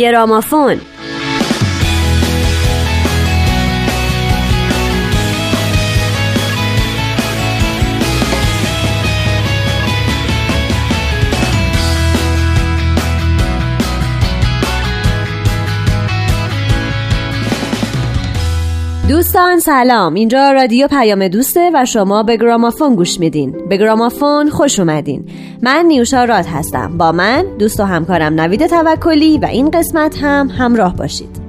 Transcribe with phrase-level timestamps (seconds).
[0.00, 0.80] گرامافون
[19.40, 20.14] دوستان سلام.
[20.14, 23.68] اینجا رادیو پیام دوسته و شما به گرامافون گوش میدین.
[23.68, 25.24] به گرامافون خوش اومدین.
[25.62, 26.98] من نیوشا راد هستم.
[26.98, 31.40] با من دوست و همکارم نوید توکلی و این قسمت هم همراه باشید.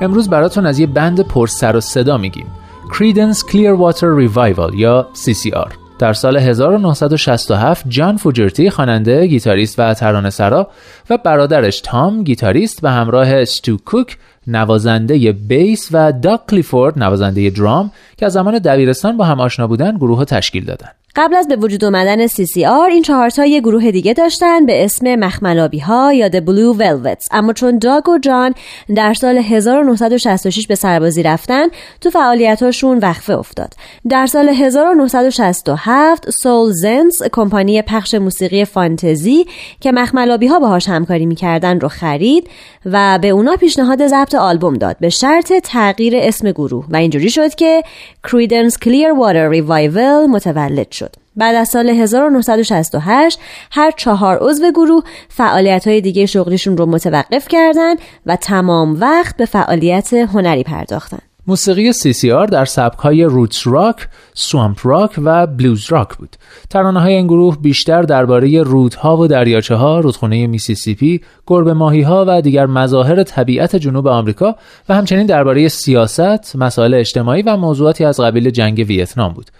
[0.00, 2.46] امروز براتون از یه بند پر سر و صدا میگیم.
[2.92, 10.68] Credence Clearwater Revival یا CCR در سال 1967 جان فوجرتی خواننده، گیتاریست و ترانه سرا
[11.10, 17.90] و برادرش تام گیتاریست و همراه استو کوک نوازنده بیس و داک کلیفورد نوازنده درام
[18.16, 21.03] که از زمان دبیرستان با هم آشنا بودن گروه تشکیل دادند.
[21.16, 25.78] قبل از به وجود آمدن CCR این چهارتا یه گروه دیگه داشتن به اسم مخملابی
[25.78, 27.26] ها یا The Blue Velvets.
[27.30, 28.54] اما چون داگ و جان
[28.94, 31.66] در سال 1966 به سربازی رفتن
[32.00, 33.74] تو فعالیتاشون وقفه افتاد.
[34.08, 39.46] در سال 1967 سول زنس کمپانی پخش موسیقی فانتزی
[39.80, 42.50] که مخملابی ها باهاش همکاری می‌کردن رو خرید
[42.86, 44.96] و به اونا پیشنهاد ضبط آلبوم داد.
[45.00, 46.86] به شرط تغییر اسم گروه.
[46.88, 47.82] و اینجوری شد که
[48.26, 51.03] Credence Clearwater Revival متولد شد.
[51.36, 53.38] بعد از سال 1968
[53.70, 59.44] هر چهار عضو گروه فعالیت های دیگه شغلیشون رو متوقف کردند و تمام وقت به
[59.46, 61.18] فعالیت هنری پرداختن.
[61.46, 66.36] موسیقی CCR در سبک های روتس راک، سوامپ راک و بلوز راک بود.
[66.70, 72.24] ترانه های این گروه بیشتر درباره رودها و دریاچه ها، رودخونه میسیسیپی، گربه ماهی ها
[72.28, 74.56] و دیگر مظاهر طبیعت جنوب آمریکا
[74.88, 79.50] و همچنین درباره سیاست، مسائل اجتماعی و موضوعاتی از قبیل جنگ ویتنام بود.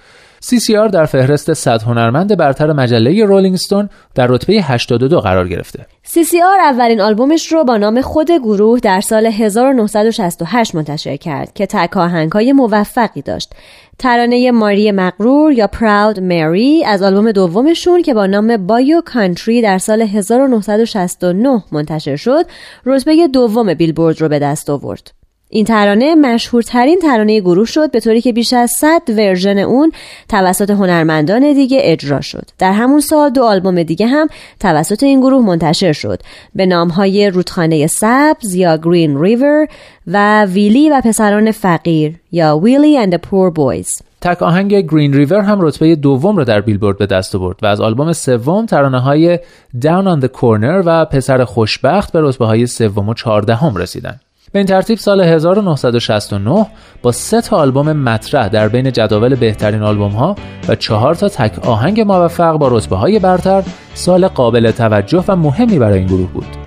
[0.43, 5.87] CCR در فهرست 100 هنرمند برتر مجله رولینگ ستون در رتبه 82 قرار گرفته.
[6.07, 11.93] CCR اولین آلبومش رو با نام خود گروه در سال 1968 منتشر کرد که تک
[12.33, 13.53] های موفقی داشت.
[13.99, 19.79] ترانه ماری مغرور یا Proud Mary از آلبوم دومشون که با نام Bayou Country در
[19.79, 22.47] سال 1969 منتشر شد،
[22.87, 25.24] رتبه دوم بیلبورد رو به دست آورد.
[25.55, 29.93] این ترانه مشهورترین ترانه گروه شد به طوری که بیش از 100 ورژن اون
[30.29, 32.49] توسط هنرمندان دیگه اجرا شد.
[32.59, 34.27] در همون سال دو آلبوم دیگه هم
[34.61, 36.21] توسط این گروه منتشر شد
[36.55, 39.67] به نامهای رودخانه سبز یا Green River
[40.07, 44.03] و ویلی و پسران فقیر یا ویلی the Poor Boys.
[44.21, 47.81] تک آهنگ گرین ریور هم رتبه دوم رو در بیلبورد به دست آورد و از
[47.81, 49.39] آلبوم سوم ترانه های
[49.81, 54.21] Down on the Corner و پسر خوشبخت به رتبه های سوم و چهاردهم رسیدن.
[54.53, 56.67] به این ترتیب سال 1969
[57.03, 60.37] با سه تا آلبوم مطرح در بین جداول بهترین آلبوم ها
[60.69, 63.63] و چهار تا تک آهنگ موفق با رتبه های برتر
[63.95, 66.64] سال قابل توجه و مهمی برای این گروه بود.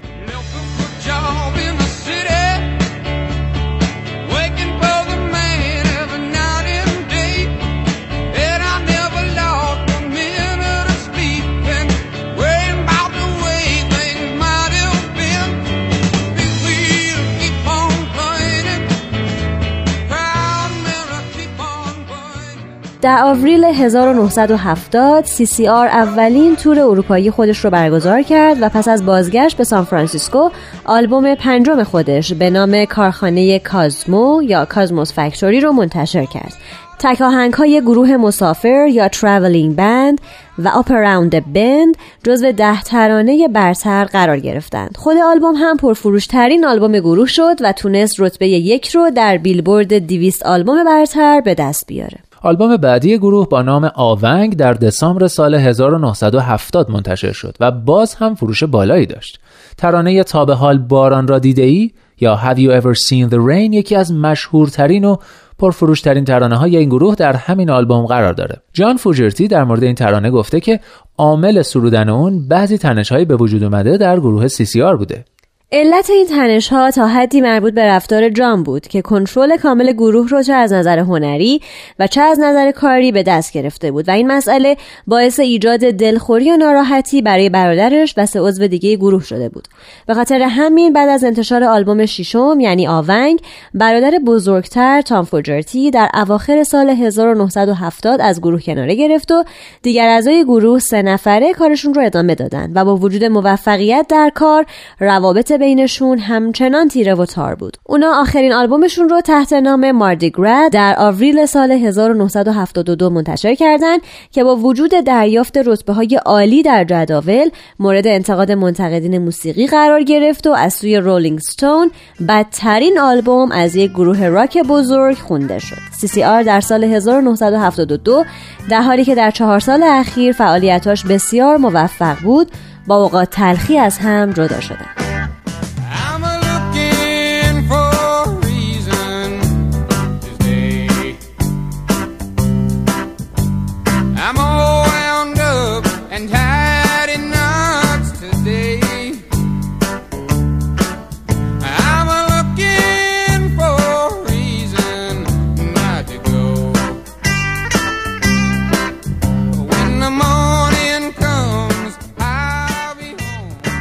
[23.07, 29.57] در آوریل 1970 CCR اولین تور اروپایی خودش رو برگزار کرد و پس از بازگشت
[29.57, 30.49] به سان فرانسیسکو
[30.85, 36.53] آلبوم پنجم خودش به نام کارخانه کازمو یا Cosmo's Factory رو منتشر کرد.
[36.99, 37.21] تک
[37.53, 40.21] های گروه مسافر یا Travelin' Band
[40.59, 44.97] و Up Around the Bend جزو ده ترانه برتر قرار گرفتند.
[44.97, 50.45] خود آلبوم هم پرفروشترین آلبوم گروه شد و تونست رتبه یک رو در بیلبورد 200
[50.45, 52.26] آلبوم برتر به دست بیاره.
[52.41, 58.35] آلبوم بعدی گروه با نام آونگ در دسامبر سال 1970 منتشر شد و باز هم
[58.35, 59.39] فروش بالایی داشت.
[59.77, 63.73] ترانه تا به حال باران را دیده ای یا Have You Ever Seen the Rain
[63.73, 65.15] یکی از مشهورترین و
[65.59, 68.61] پرفروشترین ترانه های این گروه در همین آلبوم قرار داره.
[68.73, 70.79] جان فوجرتی در مورد این ترانه گفته که
[71.17, 75.25] عامل سرودن اون بعضی تنش به وجود اومده در گروه CCR بوده.
[75.71, 80.29] علت این تنش ها تا حدی مربوط به رفتار جان بود که کنترل کامل گروه
[80.29, 81.61] رو چه از نظر هنری
[81.99, 84.07] و چه از نظر کاری به دست گرفته بود.
[84.07, 84.77] و این مسئله
[85.07, 89.67] باعث ایجاد دلخوری و ناراحتی برای برادرش و سه عضو دیگه گروه شده بود.
[90.05, 93.39] به خاطر همین بعد از انتشار آلبوم ششم یعنی آونگ
[93.73, 99.43] برادر بزرگتر تام فوجرتی در اواخر سال 1970 از گروه کناره گرفت و
[99.81, 104.65] دیگر اعضای گروه سه نفره کارشون رو ادامه دادن و با وجود موفقیت در کار
[104.99, 107.77] روابط بینشون همچنان تیره و تار بود.
[107.85, 114.01] اونا آخرین آلبومشون رو تحت نام ماردیگراد در آوریل سال 1972 منتشر کردند
[114.31, 117.49] که با وجود دریافت رتبه های عالی در جداول
[117.79, 121.91] مورد انتقاد منتقدین موسیقی قرار گرفت و از سوی رولینگ ستون
[122.27, 125.75] بدترین آلبوم از یک گروه راک بزرگ خونده شد.
[126.01, 128.23] CCR در سال 1972
[128.69, 132.51] در حالی که در چهار سال اخیر فعالیتاش بسیار موفق بود
[132.87, 134.96] با اوقات تلخی از هم جدا شدند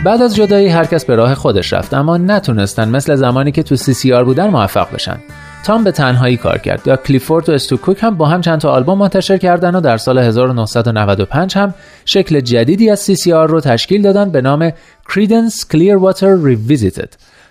[0.06, 3.76] بعد از جدایی هر کس به راه خودش رفت اما نتونستن مثل زمانی که تو
[3.76, 5.16] CCR بودن موفق بشن.
[5.64, 6.82] تام به تنهایی کار کرد.
[6.86, 9.96] یا کلیفورد و استو کوک هم با هم چند تا آلبوم منتشر کردن و در
[9.96, 11.74] سال 1995 هم
[12.04, 14.70] شکل جدیدی از CCR رو تشکیل دادن به نام
[15.10, 17.08] Creedence Clearwater Revisited.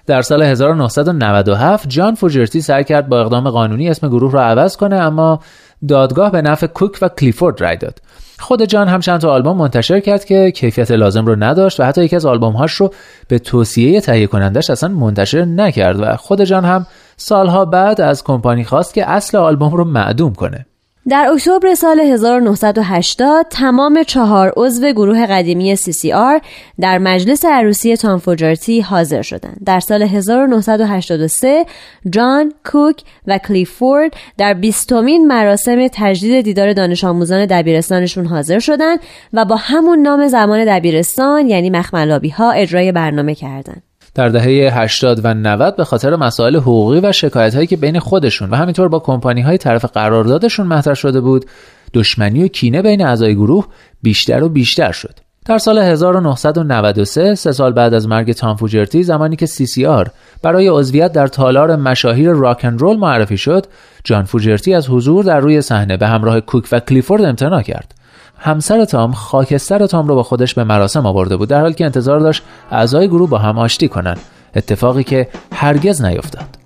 [0.07, 4.95] در سال 1997 جان فوگرتی سعی کرد با اقدام قانونی اسم گروه را عوض کنه
[4.95, 5.39] اما
[5.87, 7.99] دادگاه به نفع کوک و کلیفورد رای داد.
[8.39, 12.03] خود جان هم چند تا آلبوم منتشر کرد که کیفیت لازم رو نداشت و حتی
[12.03, 12.93] یکی از آلبوم هاش رو
[13.27, 16.87] به توصیه تهیه کنندش اصلا منتشر نکرد و خود جان هم
[17.17, 20.65] سالها بعد از کمپانی خواست که اصل آلبوم رو معدوم کنه.
[21.09, 26.45] در اکتبر سال 1980 تمام چهار عضو گروه قدیمی CCR
[26.79, 29.57] در مجلس عروسی تام فوجرتی حاضر شدند.
[29.65, 31.65] در سال 1983
[32.09, 38.99] جان کوک و کلیفورد در بیستمین مراسم تجدید دیدار دانش آموزان دبیرستانشون حاضر شدند
[39.33, 43.83] و با همون نام زمان دبیرستان یعنی مخملابی ها اجرای برنامه کردند.
[44.15, 48.49] در دهه 80 و 90 به خاطر مسائل حقوقی و شکایت هایی که بین خودشون
[48.49, 51.45] و همینطور با کمپانی های طرف قراردادشون مطرح شده بود
[51.93, 53.67] دشمنی و کینه بین اعضای گروه
[54.01, 55.19] بیشتر و بیشتر شد.
[55.45, 60.09] در سال 1993 سه سال بعد از مرگ تام فوجرتی زمانی که CCR
[60.41, 63.65] برای عضویت در تالار مشاهیر راک رول معرفی شد
[64.03, 68.04] جان فوجرتی از حضور در روی صحنه به همراه کوک و کلیفورد امتناع کرد.
[68.37, 72.19] همسر تام خاکستر تام رو با خودش به مراسم آورده بود در حالی که انتظار
[72.19, 74.19] داشت اعضای گروه با هم آشتی کنند
[74.55, 76.64] اتفاقی که هرگز نیفتاد.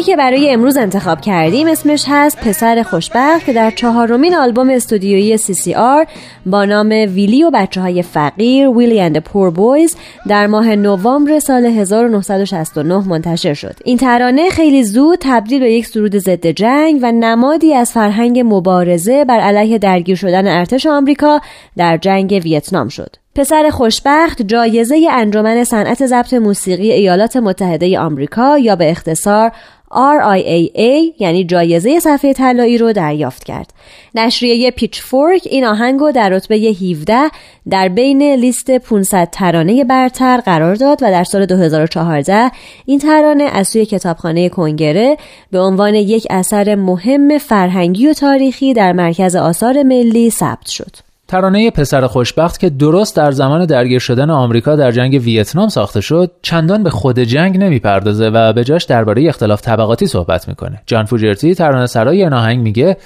[0.00, 5.38] آهنگی که برای امروز انتخاب کردیم اسمش هست پسر خوشبخت که در چهارمین آلبوم استودیویی
[5.38, 6.08] CCR
[6.46, 9.96] با نام ویلی و بچه های فقیر ویلی اند پور بویز
[10.28, 13.76] در ماه نوامبر سال 1969 منتشر شد.
[13.84, 19.24] این ترانه خیلی زود تبدیل به یک سرود ضد جنگ و نمادی از فرهنگ مبارزه
[19.24, 21.40] بر علیه درگیر شدن ارتش آمریکا
[21.76, 23.16] در جنگ ویتنام شد.
[23.34, 29.52] پسر خوشبخت جایزه انجمن صنعت ضبط موسیقی ایالات متحده آمریکا یا به اختصار
[29.92, 33.72] RIAA یعنی جایزه صفحه طلایی رو دریافت کرد.
[34.14, 37.30] نشریه پیچ فورک این آهنگ در رتبه 17
[37.70, 42.50] در بین لیست 500 ترانه برتر قرار داد و در سال 2014
[42.86, 45.16] این ترانه از سوی کتابخانه کنگره
[45.50, 51.09] به عنوان یک اثر مهم فرهنگی و تاریخی در مرکز آثار ملی ثبت شد.
[51.30, 56.30] ترانه پسر خوشبخت که درست در زمان درگیر شدن آمریکا در جنگ ویتنام ساخته شد
[56.42, 60.82] چندان به خود جنگ نمی‌پردازه و به جاش درباره اختلاف طبقاتی صحبت می‌کنه.
[60.86, 62.96] جان فوجرتی ترانه سرای این آهنگ میگه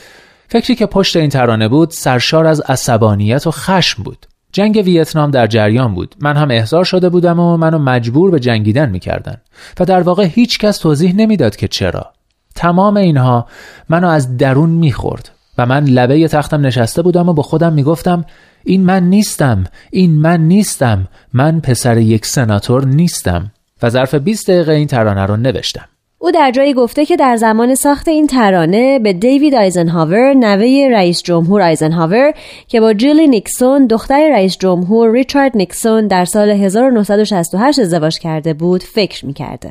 [0.49, 4.27] فکری که پشت این ترانه بود سرشار از عصبانیت و خشم بود.
[4.53, 6.15] جنگ ویتنام در جریان بود.
[6.21, 9.37] من هم احضار شده بودم و منو مجبور به جنگیدن می‌کردن.
[9.81, 12.07] و در واقع هیچ کس توضیح نمی‌داد که چرا.
[12.55, 13.47] تمام اینها
[13.89, 15.31] منو از درون می‌خورد.
[15.59, 18.25] و من لبه تختم نشسته بودم و با خودم می‌گفتم
[18.65, 23.51] این من نیستم این من نیستم من پسر یک سناتور نیستم
[23.83, 27.75] و ظرف 20 دقیقه این ترانه رو نوشتم او در جایی گفته که در زمان
[27.75, 32.33] ساخت این ترانه به دیوید آیزنهاور نوه رئیس جمهور آیزنهاور
[32.69, 38.83] که با جولی نیکسون دختر رئیس جمهور ریچارد نیکسون در سال 1968 ازدواج کرده بود
[38.83, 39.71] فکر می‌کرده.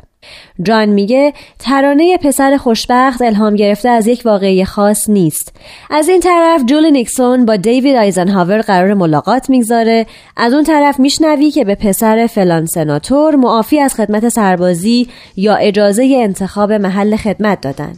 [0.63, 5.55] جان میگه ترانه پسر خوشبخت الهام گرفته از یک واقعه خاص نیست.
[5.89, 10.05] از این طرف جولی نیکسون با دیوید آیزنهاور قرار ملاقات می‌گذاره.
[10.37, 16.19] از اون طرف میشنوی که به پسر فلان سناتور معافی از خدمت سربازی یا اجازه
[16.23, 17.93] انتخاب محل خدمت دادن.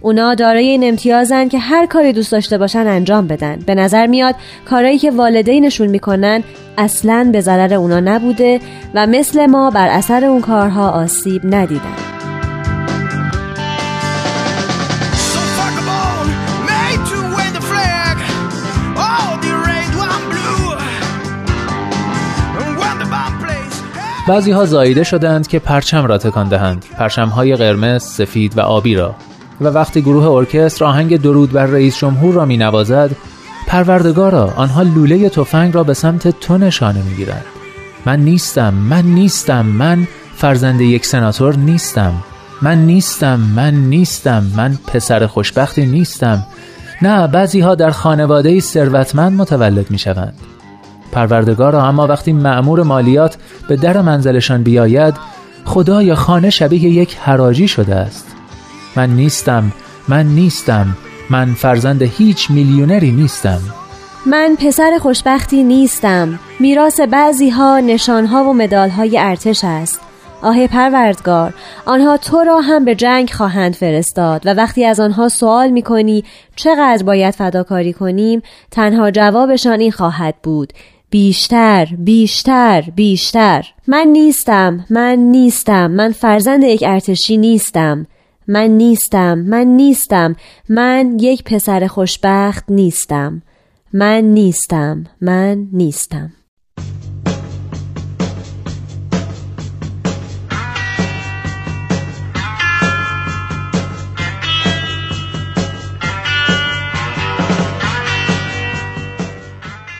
[0.00, 3.58] اونا دارای این امتیازن که هر کاری دوست داشته باشن انجام بدن.
[3.66, 4.34] به نظر میاد
[4.70, 6.42] کارایی که والدینشون می‌کنن
[6.78, 8.60] اصلا به ضرر اونا نبوده
[8.94, 11.96] و مثل ما بر اثر اون کارها آسیب ندیدن.
[24.28, 26.84] بعضی ها زایده شدند که پرچم را تکان دهند.
[26.98, 29.14] پرچم های قرمز، سفید و آبی را.
[29.60, 33.10] و وقتی گروه ارکستر آهنگ درود بر رئیس جمهور را می نوازد
[33.66, 37.44] پروردگارا آنها لوله تفنگ را به سمت تو نشانه می گیرند
[38.06, 42.12] من نیستم من نیستم من فرزند یک سناتور نیستم.
[42.62, 46.46] من نیستم من نیستم من پسر خوشبختی نیستم.
[47.02, 50.34] نه بعضی ها در خانواده ثروتمند متولد می شوند
[51.12, 53.36] پروردگارا اما وقتی معمور مالیات
[53.68, 55.14] به در منزلشان بیاید
[55.64, 58.37] خدا یا خانه شبیه یک حراجی شده است.
[58.98, 59.72] من نیستم
[60.08, 60.86] من نیستم
[61.30, 63.60] من فرزند هیچ میلیونری نیستم.
[64.26, 66.38] من پسر خوشبختی نیستم.
[66.60, 70.00] میراث بعضی ها نشان ها و مدال های ارتش است.
[70.42, 71.54] آه پروردگار
[71.86, 76.24] آنها تو را هم به جنگ خواهند فرستاد و وقتی از آنها سوال می کنی
[76.56, 80.72] چقدر باید فداکاری کنیم تنها جوابشان این خواهد بود.
[81.10, 83.64] بیشتر بیشتر بیشتر.
[83.86, 85.90] من نیستم من نیستم.
[85.90, 88.06] من فرزند یک ارتشی نیستم.
[88.50, 90.36] من نیستم من نیستم
[90.68, 93.42] من یک پسر خوشبخت نیستم.
[93.92, 96.32] من نیستم من نیستم.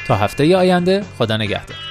[0.07, 1.88] تا هفته آینده خدا نگهدار.